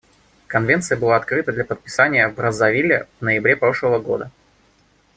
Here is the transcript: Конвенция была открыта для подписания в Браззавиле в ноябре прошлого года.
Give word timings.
Конвенция 0.47 0.97
была 0.97 1.15
открыта 1.15 1.51
для 1.51 1.63
подписания 1.63 2.27
в 2.27 2.33
Браззавиле 2.33 3.05
в 3.19 3.23
ноябре 3.23 3.55
прошлого 3.55 3.99
года. 3.99 4.31